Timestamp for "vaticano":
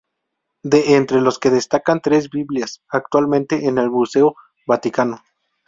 4.65-5.21